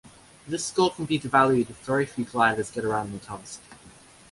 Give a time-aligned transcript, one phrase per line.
[0.47, 3.61] This score can be devalued if very few gliders get around the task.